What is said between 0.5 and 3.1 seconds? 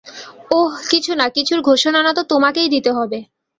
ওহ, কিছু না কিছুর ঘোষণা না তো তোমাকে দিতেই